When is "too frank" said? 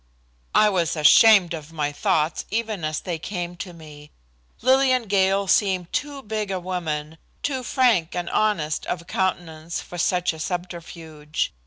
7.43-8.15